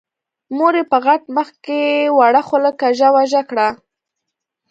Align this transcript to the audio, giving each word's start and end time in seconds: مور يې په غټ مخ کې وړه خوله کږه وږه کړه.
مور 0.55 0.73
يې 0.79 0.83
په 0.91 0.97
غټ 1.05 1.21
مخ 1.35 1.49
کې 1.65 1.81
وړه 2.17 2.41
خوله 2.47 2.71
کږه 2.81 3.07
وږه 3.15 3.41
کړه. 3.49 3.67